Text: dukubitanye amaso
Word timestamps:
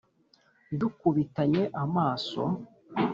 dukubitanye 0.79 1.63
amaso 1.83 2.41